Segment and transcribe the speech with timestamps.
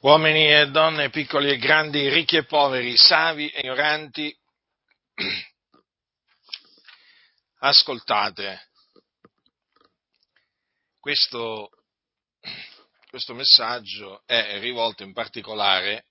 [0.00, 4.36] uomini e donne, piccoli e grandi, ricchi e poveri, savi e ignoranti,
[7.58, 8.66] ascoltate.
[11.00, 11.70] Questo,
[13.08, 16.06] questo messaggio è rivolto in particolare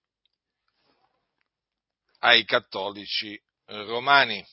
[2.20, 4.46] ai cattolici romani,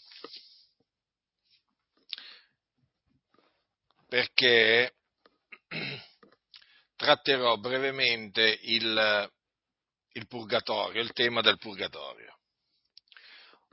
[4.06, 4.94] perché
[6.96, 9.30] tratterò brevemente il,
[10.12, 12.32] il purgatorio, il tema del purgatorio.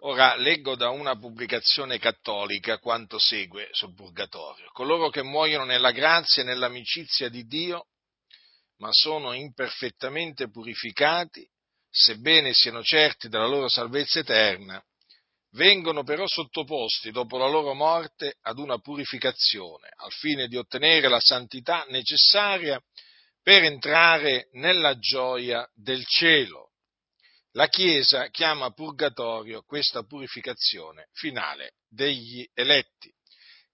[0.04, 4.70] Ora leggo da una pubblicazione cattolica quanto segue sul purgatorio.
[4.72, 7.86] Coloro che muoiono nella grazia e nell'amicizia di Dio,
[8.78, 11.48] ma sono imperfettamente purificati,
[11.88, 14.84] sebbene siano certi della loro salvezza eterna,
[15.52, 21.20] vengono però sottoposti dopo la loro morte ad una purificazione, al fine di ottenere la
[21.20, 22.82] santità necessaria
[23.42, 26.74] per entrare nella gioia del cielo.
[27.52, 33.14] La Chiesa chiama purgatorio questa purificazione finale degli eletti,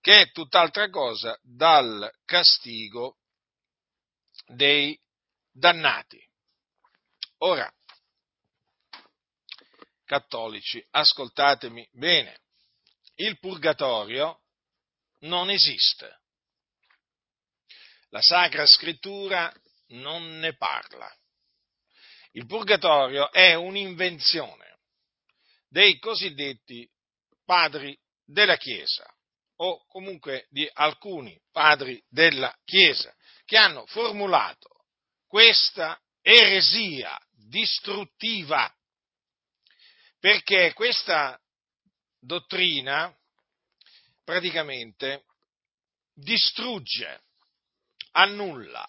[0.02, 3.18] che è tutt'altra cosa dal castigo
[4.48, 5.00] dei
[5.52, 6.20] dannati.
[7.40, 7.72] Ora,
[10.06, 12.40] cattolici, ascoltatemi bene,
[13.16, 14.42] il purgatorio
[15.20, 16.22] non esiste.
[18.10, 19.54] La Sacra Scrittura
[19.90, 21.12] non ne parla.
[22.32, 24.80] Il purgatorio è un'invenzione
[25.68, 26.90] dei cosiddetti
[27.46, 29.06] padri della Chiesa
[29.58, 33.14] o comunque di alcuni padri della Chiesa
[33.46, 34.86] che hanno formulato
[35.26, 38.72] questa eresia distruttiva
[40.20, 41.40] perché questa
[42.20, 43.16] dottrina
[44.24, 45.26] praticamente
[46.14, 47.24] distrugge
[48.12, 48.86] annulla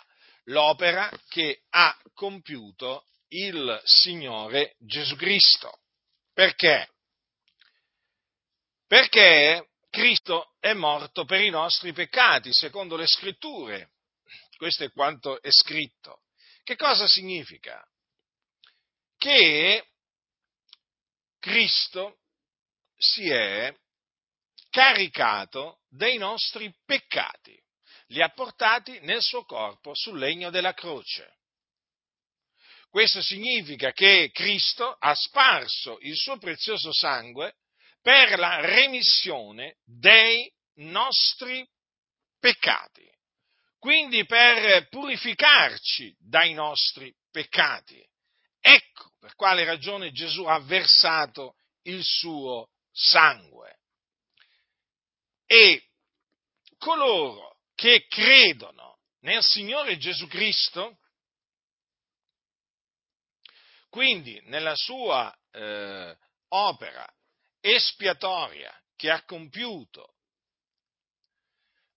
[0.48, 5.80] l'opera che ha compiuto il Signore Gesù Cristo.
[6.32, 6.88] Perché?
[8.86, 13.90] Perché Cristo è morto per i nostri peccati, secondo le scritture.
[14.56, 16.23] Questo è quanto è scritto.
[16.62, 17.86] Che cosa significa?
[19.17, 19.86] Che
[21.39, 22.18] Cristo
[22.96, 23.74] si è
[24.70, 27.61] caricato dei nostri peccati
[28.08, 31.36] li ha portati nel suo corpo sul legno della croce.
[32.89, 37.57] Questo significa che Cristo ha sparso il suo prezioso sangue
[38.01, 41.68] per la remissione dei nostri
[42.39, 43.07] peccati,
[43.79, 48.02] quindi per purificarci dai nostri peccati.
[48.61, 53.80] Ecco per quale ragione Gesù ha versato il suo sangue.
[55.45, 55.83] E
[56.79, 57.48] coloro
[57.78, 60.98] che credono nel Signore Gesù Cristo,
[63.89, 66.18] quindi nella sua eh,
[66.48, 67.08] opera
[67.61, 70.17] espiatoria che ha compiuto,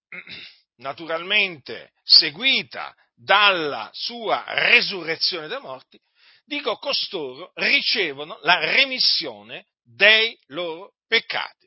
[0.77, 5.99] naturalmente seguita dalla sua resurrezione dai morti,
[6.45, 11.60] dico costoro ricevono la remissione dei loro peccati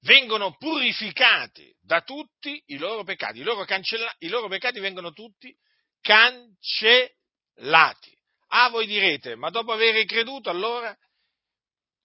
[0.00, 5.54] vengono purificati da tutti i loro peccati, i loro, cancella- i loro peccati vengono tutti
[6.00, 7.18] cancellati.
[8.48, 10.96] Ah, voi direte, ma dopo aver creduto allora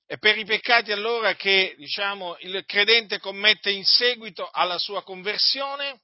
[0.08, 6.02] è per i peccati allora che diciamo, il credente commette in seguito alla sua conversione?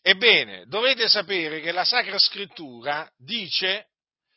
[0.00, 3.88] Ebbene, dovete sapere che la Sacra Scrittura dice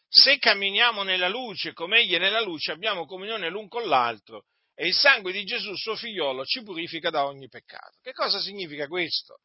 [0.08, 4.88] se camminiamo nella luce come egli è nella luce abbiamo comunione l'un con l'altro e
[4.88, 7.98] il sangue di Gesù, suo figliolo, ci purifica da ogni peccato.
[8.02, 9.40] Che cosa significa questo?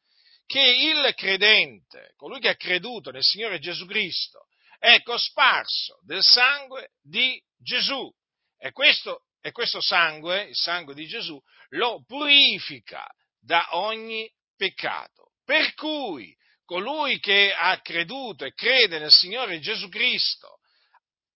[0.45, 4.49] Che il credente, colui che ha creduto nel Signore Gesù Cristo,
[4.79, 8.13] è cosparso del sangue di Gesù.
[8.59, 13.07] E questo, e questo sangue, il sangue di Gesù, lo purifica
[13.39, 15.33] da ogni peccato.
[15.45, 20.59] Per cui colui che ha creduto e crede nel Signore Gesù Cristo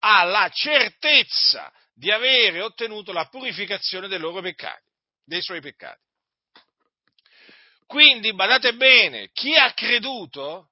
[0.00, 4.82] ha la certezza di avere ottenuto la purificazione dei loro peccati,
[5.24, 6.02] dei suoi peccati.
[7.86, 10.70] Quindi, badate bene, chi ha creduto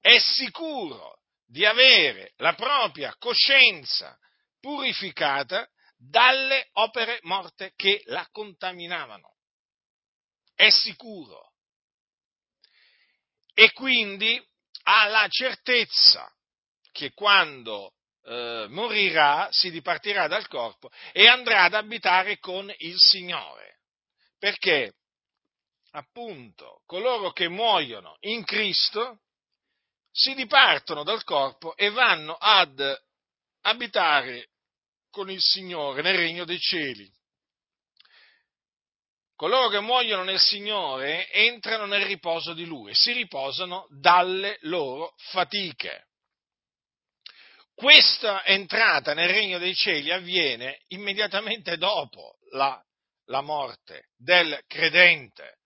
[0.00, 4.18] è sicuro di avere la propria coscienza
[4.60, 9.36] purificata dalle opere morte che la contaminavano.
[10.54, 11.52] È sicuro.
[13.54, 14.42] E quindi
[14.84, 16.30] ha la certezza
[16.92, 17.94] che quando
[18.30, 23.80] eh, morirà, si dipartirà dal corpo e andrà ad abitare con il Signore.
[24.38, 24.94] Perché
[25.90, 29.22] appunto coloro che muoiono in Cristo
[30.12, 32.80] si dipartono dal corpo e vanno ad
[33.62, 34.50] abitare
[35.10, 37.12] con il Signore nel regno dei cieli.
[39.34, 45.14] Coloro che muoiono nel Signore entrano nel riposo di Lui e si riposano dalle loro
[45.16, 46.09] fatiche.
[47.80, 52.78] Questa entrata nel regno dei cieli avviene immediatamente dopo la,
[53.28, 55.60] la morte del credente.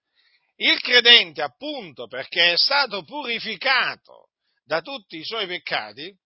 [0.55, 4.28] Il credente, appunto, perché è stato purificato
[4.62, 6.16] da tutti i suoi peccati,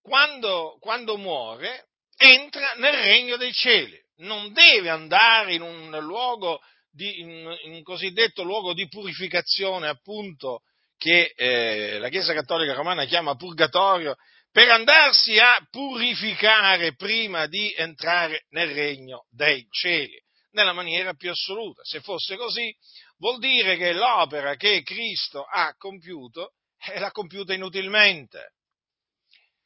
[0.00, 4.00] quando, quando muore, entra nel regno dei cieli.
[4.20, 10.62] Non deve andare in un luogo di, in, in cosiddetto luogo di purificazione, appunto,
[10.96, 14.16] che eh, la Chiesa Cattolica Romana chiama purgatorio,
[14.54, 20.16] per andarsi a purificare prima di entrare nel regno dei cieli,
[20.52, 21.82] nella maniera più assoluta.
[21.82, 22.72] Se fosse così,
[23.18, 26.52] vuol dire che l'opera che Cristo ha compiuto
[26.86, 28.52] eh, l'ha compiuta inutilmente.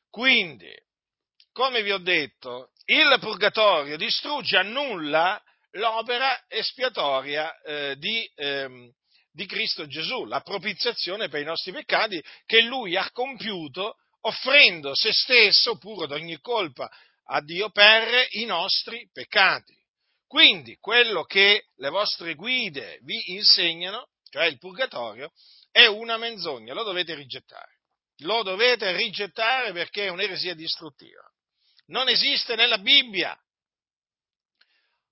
[0.08, 0.72] Quindi,
[1.52, 5.38] come vi ho detto, il purgatorio distrugge, annulla
[5.72, 8.90] l'opera espiatoria eh, di, ehm,
[9.32, 15.12] di Cristo Gesù, la propiziazione per i nostri peccati che Lui ha compiuto offrendo se
[15.12, 16.90] stesso puro da ogni colpa
[17.30, 19.76] a Dio per i nostri peccati.
[20.26, 25.32] Quindi quello che le vostre guide vi insegnano, cioè il purgatorio,
[25.70, 27.78] è una menzogna, lo dovete rigettare.
[28.22, 31.22] Lo dovete rigettare perché è un'eresia distruttiva.
[31.86, 33.38] Non esiste nella Bibbia.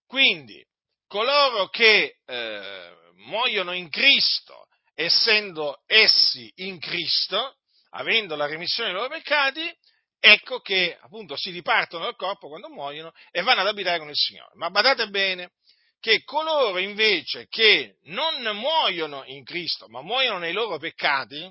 [0.07, 0.65] Quindi
[1.07, 7.56] coloro che eh, muoiono in Cristo, essendo essi in Cristo,
[7.97, 9.75] avendo la remissione dei loro peccati,
[10.19, 14.17] ecco che appunto si dipartono dal corpo quando muoiono e vanno ad abitare con il
[14.17, 14.53] Signore.
[14.55, 15.53] Ma badate bene
[16.01, 21.51] che coloro invece che non muoiono in Cristo, ma muoiono nei loro peccati,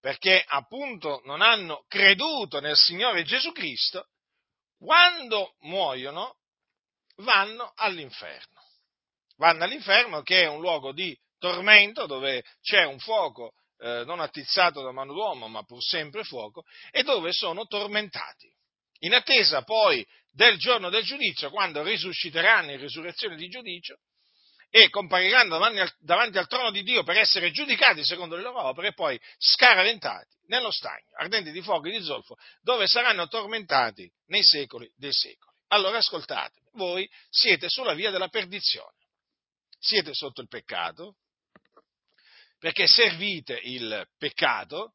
[0.00, 4.08] perché appunto non hanno creduto nel Signore Gesù Cristo,
[4.78, 6.38] quando muoiono
[7.18, 8.60] vanno all'inferno.
[9.36, 14.80] Vanno all'inferno che è un luogo di tormento dove c'è un fuoco eh, non attizzato
[14.80, 18.48] da mano d'uomo, ma pur sempre fuoco, e dove sono tormentati.
[19.00, 23.98] In attesa poi del giorno del giudizio, quando risusciteranno in risurrezione di giudizio,
[24.70, 28.62] e compariranno davanti al, davanti al, trono di Dio per essere giudicati secondo le loro
[28.62, 34.10] opere e poi scaraventati nello stagno, ardenti di fuoco e di zolfo, dove saranno tormentati
[34.28, 35.54] nei secoli dei secoli.
[35.68, 38.96] Allora ascoltate, voi siete sulla via della perdizione,
[39.78, 41.16] siete sotto il peccato,
[42.62, 44.92] perché servite il peccato,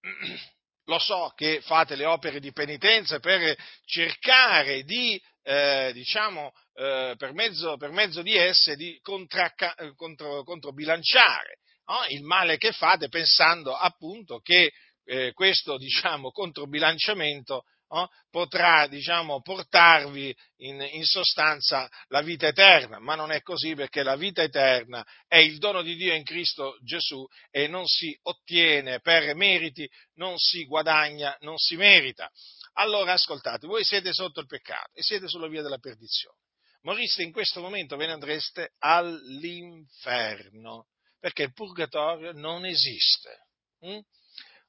[0.86, 7.34] lo so che fate le opere di penitenza per cercare di, eh, diciamo, eh, per,
[7.34, 12.04] mezzo, per, mezzo, di esse, di eh, contro, controbilanciare no?
[12.08, 14.72] il male che fate pensando appunto che
[15.04, 23.14] eh, questo, diciamo, controbilanciamento oh, potrà diciamo, portarvi in, in, sostanza la vita eterna, ma
[23.14, 27.26] non è così perché la vita eterna è il dono di Dio in Cristo Gesù
[27.50, 32.30] e non si ottiene per meriti, non si guadagna, non si merita.
[32.74, 36.36] Allora ascoltate, voi siete sotto il peccato e siete sulla via della perdizione.
[36.82, 40.86] Moriste in questo momento, ve ne andreste all'inferno,
[41.18, 43.46] perché il purgatorio non esiste.
[43.80, 43.98] Hm?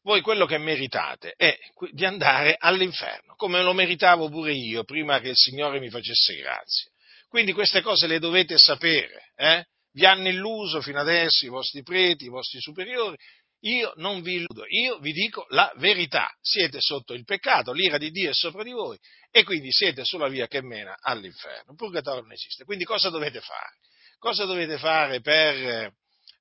[0.04, 1.58] Voi quello che meritate è
[1.92, 6.92] di andare all'inferno, come lo meritavo pure io prima che il Signore mi facesse grazie.
[7.28, 9.66] Quindi queste cose le dovete sapere, eh?
[9.92, 13.18] vi hanno illuso fino adesso i vostri preti, i vostri superiori,
[13.64, 18.10] io non vi illudo, io vi dico la verità, siete sotto il peccato, l'ira di
[18.10, 18.98] Dio è sopra di voi
[19.30, 21.76] e quindi siete sulla via che mena all'inferno.
[21.76, 23.76] Purgatorio non esiste, quindi cosa dovete fare?
[24.18, 25.94] Cosa dovete fare per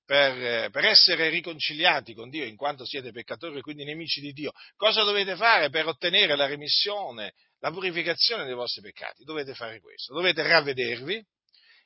[0.09, 4.53] per, per, essere riconciliati con Dio in quanto siete peccatori e quindi nemici di Dio,
[4.75, 9.25] cosa dovete fare per ottenere la remissione, la purificazione dei vostri peccati?
[9.25, 11.23] Dovete fare questo, dovete ravvedervi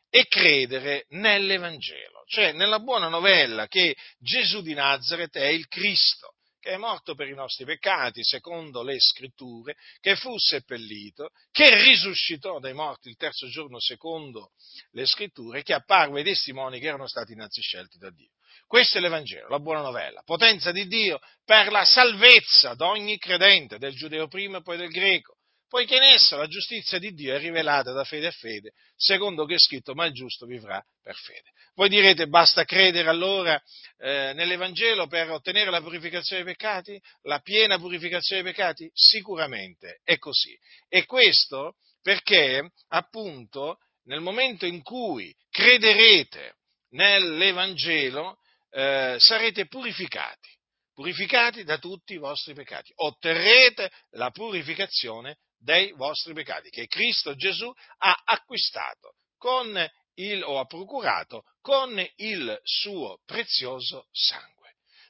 [0.09, 6.32] e credere nell'Evangelo, cioè nella buona novella che Gesù di Nazareth è il Cristo,
[6.62, 12.61] che è morto per i nostri peccati, secondo le scritture, che fu seppellito, che risuscitò
[12.61, 14.52] dai morti il terzo giorno, secondo
[14.92, 18.31] le scritture, che apparve ai testimoni che erano stati innanzi scelti da Dio.
[18.69, 23.78] Questo è l'Evangelo, la buona novella, potenza di Dio per la salvezza di ogni credente,
[23.78, 25.38] del giudeo prima e poi del greco,
[25.73, 29.55] poiché in essa la giustizia di Dio è rivelata da fede a fede, secondo che
[29.55, 31.49] è scritto, ma il giusto vivrà per fede.
[31.76, 33.59] Voi direte, basta credere allora
[33.97, 37.00] eh, nell'Evangelo per ottenere la purificazione dei peccati?
[37.23, 38.91] La piena purificazione dei peccati?
[38.93, 40.55] Sicuramente è così.
[40.91, 46.57] E questo perché, appunto, nel momento in cui crederete
[46.91, 48.37] nell'Evangelo,
[48.73, 50.50] eh, sarete purificati
[50.95, 52.93] purificati da tutti i vostri peccati.
[52.97, 59.76] Otterrete la purificazione dei vostri peccati che Cristo Gesù ha acquistato con
[60.14, 64.50] il, o ha procurato con il suo prezioso sangue.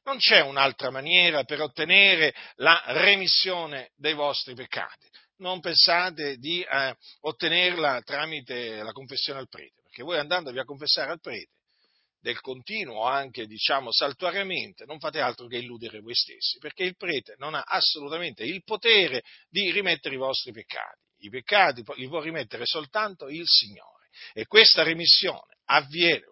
[0.05, 5.09] Non c'è un'altra maniera per ottenere la remissione dei vostri peccati.
[5.39, 11.11] Non pensate di eh, ottenerla tramite la confessione al prete, perché voi andandovi a confessare
[11.11, 11.51] al prete
[12.23, 17.35] del continuo, anche diciamo saltuariamente, non fate altro che illudere voi stessi, perché il prete
[17.39, 21.01] non ha assolutamente il potere di rimettere i vostri peccati.
[21.25, 24.07] I peccati li può rimettere soltanto il Signore.
[24.33, 26.23] E questa remissione avviene,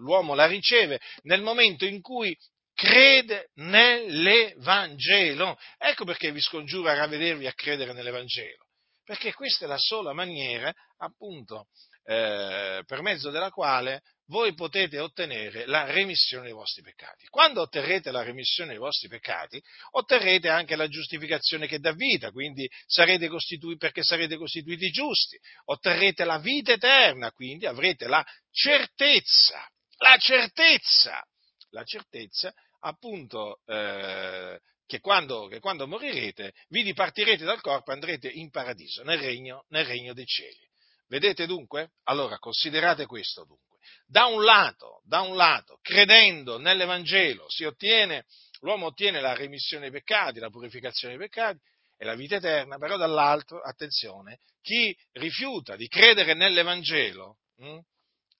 [0.00, 2.36] l'uomo la riceve nel momento in cui
[2.72, 5.58] crede nell'Evangelo.
[5.78, 8.66] Ecco perché vi scongiuro a ravvedervi a credere nell'Evangelo,
[9.02, 11.66] perché questa è la sola maniera, appunto,
[12.04, 17.26] eh, per mezzo della quale voi potete ottenere la remissione dei vostri peccati.
[17.28, 22.68] Quando otterrete la remissione dei vostri peccati, otterrete anche la giustificazione che dà vita, quindi
[22.86, 29.68] sarete costituiti, perché sarete costituiti giusti, otterrete la vita eterna, quindi avrete la certezza,
[29.98, 31.22] la certezza,
[31.70, 38.28] la certezza appunto eh, che, quando, che, quando, morirete vi dipartirete dal corpo e andrete
[38.28, 40.64] in paradiso, nel regno, nel regno dei cieli.
[41.08, 41.92] Vedete dunque?
[42.04, 43.75] Allora considerate questo dunque.
[44.06, 48.26] Da un lato, da un lato, credendo nell'Evangelo, ottiene,
[48.60, 51.58] l'uomo ottiene la remissione dei peccati, la purificazione dei peccati
[51.96, 57.78] e la vita eterna, però dall'altro, attenzione, chi rifiuta di credere nell'Evangelo, hm,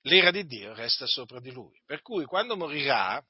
[0.03, 1.81] l'ira di Dio resta sopra di lui.
[1.85, 3.23] Per cui quando morirà,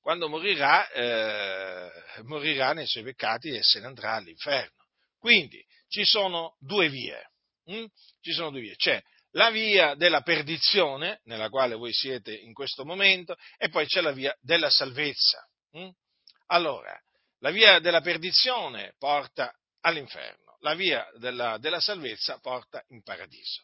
[0.00, 1.90] quando morirà, eh,
[2.22, 4.84] morirà nei suoi peccati e se ne andrà all'inferno.
[5.18, 7.30] Quindi ci sono due vie.
[7.64, 7.86] Hm?
[8.20, 8.76] Ci sono due vie.
[8.76, 9.02] C'è
[9.36, 14.12] la via della perdizione, nella quale voi siete in questo momento, e poi c'è la
[14.12, 15.46] via della salvezza.
[15.72, 15.90] Hm?
[16.46, 16.98] Allora,
[17.40, 23.62] la via della perdizione porta all'inferno, la via della, della salvezza porta in paradiso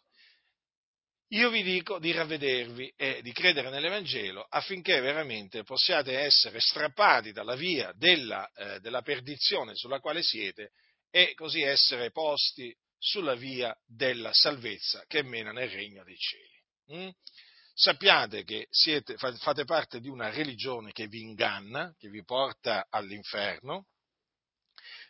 [1.32, 7.54] io vi dico di ravvedervi e di credere nell'Evangelo affinché veramente possiate essere strappati dalla
[7.54, 10.72] via della, eh, della perdizione sulla quale siete
[11.10, 16.62] e così essere posti sulla via della salvezza che mena nel regno dei cieli.
[16.94, 17.08] Mm?
[17.74, 23.86] Sappiate che siete, fate parte di una religione che vi inganna, che vi porta all'inferno,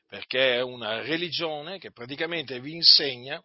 [0.06, 3.42] perché è una religione che praticamente vi insegna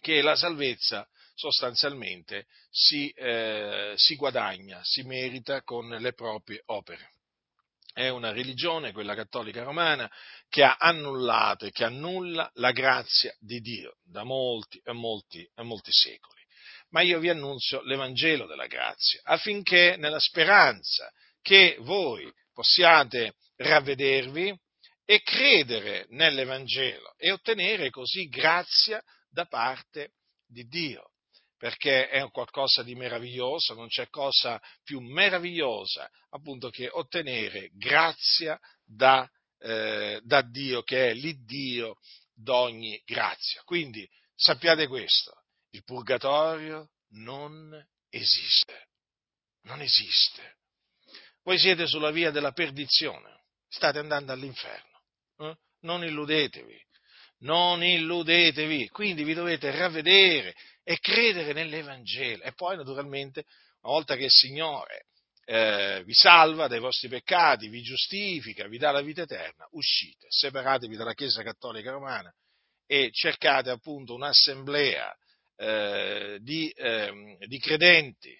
[0.00, 7.17] che la salvezza sostanzialmente si, eh, si guadagna, si merita con le proprie opere.
[7.98, 10.08] È una religione, quella cattolica romana,
[10.48, 15.62] che ha annullato e che annulla la grazia di Dio da molti e molti e
[15.64, 16.40] molti secoli.
[16.90, 21.10] Ma io vi annunzio l'Evangelo della grazia, affinché nella speranza
[21.42, 24.56] che voi possiate ravvedervi
[25.04, 30.12] e credere nell'Evangelo e ottenere così grazia da parte
[30.46, 31.14] di Dio
[31.58, 39.28] perché è qualcosa di meraviglioso, non c'è cosa più meravigliosa appunto che ottenere grazia da,
[39.58, 41.96] eh, da Dio, che è l'Iddio
[42.32, 43.60] d'ogni grazia.
[43.64, 47.74] Quindi sappiate questo, il purgatorio non
[48.08, 48.88] esiste,
[49.62, 50.58] non esiste.
[51.42, 55.02] Voi siete sulla via della perdizione, state andando all'inferno,
[55.38, 55.56] eh?
[55.80, 56.86] non illudetevi,
[57.40, 60.54] non illudetevi, quindi vi dovete ravvedere
[60.88, 62.42] e credere nell'Evangelo.
[62.44, 63.44] E poi, naturalmente,
[63.82, 65.04] una volta che il Signore
[65.44, 70.96] eh, vi salva dai vostri peccati, vi giustifica, vi dà la vita eterna, uscite, separatevi
[70.96, 72.34] dalla Chiesa Cattolica Romana
[72.86, 75.14] e cercate appunto un'assemblea
[75.56, 78.34] eh, di, eh, di, credenti,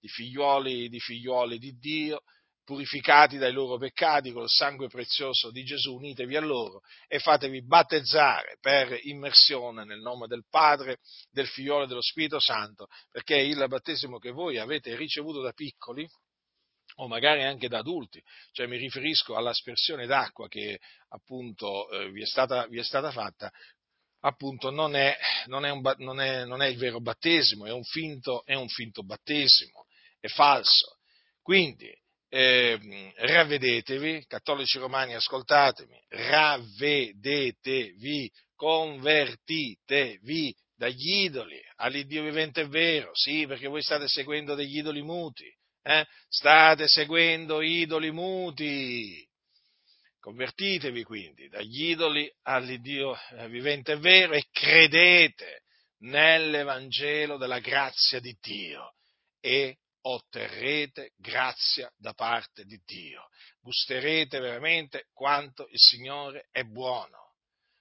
[0.00, 2.22] di figlioli, di figlioli di Dio,
[2.68, 8.58] purificati dai loro peccati col sangue prezioso di Gesù, unitevi a loro e fatevi battezzare
[8.60, 10.98] per immersione nel nome del Padre,
[11.30, 16.06] del Figliolo e dello Spirito Santo, perché il battesimo che voi avete ricevuto da piccoli,
[16.96, 18.22] o magari anche da adulti,
[18.52, 23.50] cioè mi riferisco all'aspersione d'acqua che appunto eh, vi, è stata, vi, è stata, fatta,
[24.20, 27.84] appunto non è, non, è un, non, è, non è, il vero battesimo, è un
[27.84, 29.86] finto, un finto battesimo,
[30.20, 30.98] è falso.
[31.40, 31.90] Quindi
[32.28, 43.66] eh, ravvedetevi, cattolici romani ascoltatemi, ravvedetevi, convertitevi dagli idoli all'Iddio vivente e vero, sì, perché
[43.66, 45.46] voi state seguendo degli idoli muti,
[45.82, 46.06] eh?
[46.28, 49.26] state seguendo idoli muti.
[50.20, 55.62] Convertitevi quindi dagli idoli all'Iddio eh, vivente e vero e credete
[56.00, 58.92] nell'Evangelo della grazia di Dio
[59.40, 63.28] e otterrete grazia da parte di Dio.
[63.60, 67.34] Gusterete veramente quanto il Signore è buono.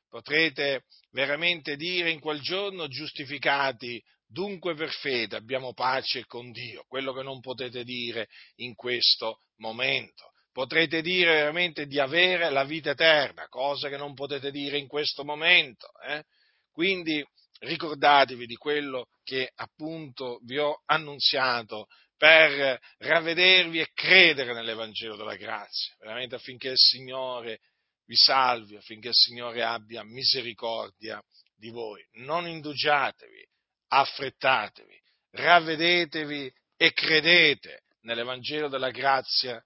[0.09, 7.13] Potrete veramente dire in quel giorno giustificati dunque per fede abbiamo pace con Dio, quello
[7.13, 10.31] che non potete dire in questo momento.
[10.51, 15.23] Potrete dire veramente di avere la vita eterna, cosa che non potete dire in questo
[15.23, 15.87] momento.
[16.07, 16.23] Eh?
[16.71, 17.23] Quindi
[17.59, 25.95] ricordatevi di quello che appunto vi ho annunziato per ravvedervi e credere nell'Evangelo della grazia,
[25.99, 27.61] veramente affinché il Signore
[28.05, 31.21] vi salvi, affinché il Signore abbia misericordia
[31.55, 32.03] di voi.
[32.13, 33.47] Non indugiatevi,
[33.89, 34.99] affrettatevi,
[35.31, 39.63] ravvedetevi e credete nell'Evangelo della grazia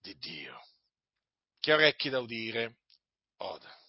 [0.00, 0.60] di Dio.
[1.60, 2.78] Chi ha orecchi da udire,
[3.38, 3.83] oda.